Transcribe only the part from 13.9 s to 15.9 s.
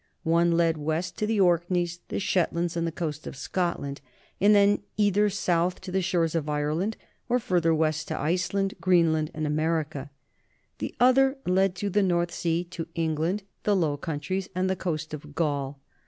Coun tries, and the coast of Gaul.